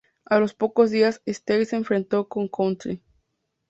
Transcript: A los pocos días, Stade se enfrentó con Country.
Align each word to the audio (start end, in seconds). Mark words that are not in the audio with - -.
A 0.25 0.39
los 0.39 0.55
pocos 0.55 0.89
días, 0.89 1.21
Stade 1.27 1.65
se 1.65 1.75
enfrentó 1.75 2.27
con 2.27 2.47
Country. 2.47 3.03